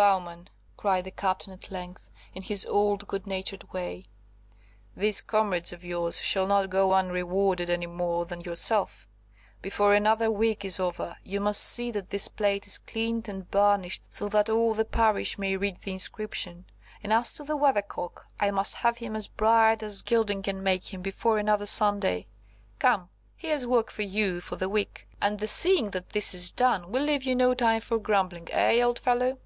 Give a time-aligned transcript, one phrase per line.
[0.00, 0.48] "Bowman,"
[0.78, 4.06] cried the Captain at length, in his old good natured way,
[4.96, 9.06] "these comrades of yours shall not go unrewarded any more than yourself.
[9.60, 14.00] Before another week is over, you must see that this plate is cleaned and burnished,
[14.08, 16.64] so that all the parish may read the inscription;
[17.04, 20.94] and as to the Weathercock, I must have him as bright as gilding can make
[20.94, 22.26] him before another Sunday.
[22.78, 26.90] Come, here's work for you for the week, and the seeing that this is done
[26.90, 29.36] will leave you no time for grumbling, eh, old fellow?"